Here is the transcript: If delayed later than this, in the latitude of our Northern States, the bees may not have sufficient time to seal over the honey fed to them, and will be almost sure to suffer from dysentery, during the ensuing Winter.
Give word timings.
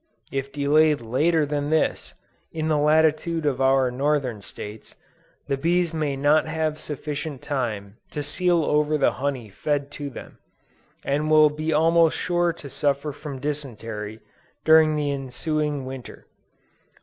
If 0.31 0.51
delayed 0.51 0.99
later 1.01 1.45
than 1.45 1.69
this, 1.69 2.15
in 2.51 2.69
the 2.69 2.77
latitude 2.79 3.45
of 3.45 3.61
our 3.61 3.91
Northern 3.91 4.41
States, 4.41 4.95
the 5.47 5.57
bees 5.57 5.93
may 5.93 6.15
not 6.15 6.47
have 6.47 6.79
sufficient 6.79 7.43
time 7.43 7.97
to 8.09 8.23
seal 8.23 8.65
over 8.65 8.97
the 8.97 9.11
honey 9.11 9.49
fed 9.51 9.91
to 9.91 10.09
them, 10.09 10.39
and 11.05 11.29
will 11.29 11.51
be 11.51 11.71
almost 11.71 12.17
sure 12.17 12.51
to 12.51 12.67
suffer 12.67 13.11
from 13.11 13.37
dysentery, 13.37 14.21
during 14.65 14.95
the 14.95 15.11
ensuing 15.11 15.85
Winter. 15.85 16.25